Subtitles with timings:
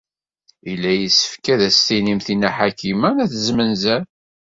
[0.69, 4.03] Yella yessefk ad as-tinimt i Nna Ḥakima n At Zmenzer.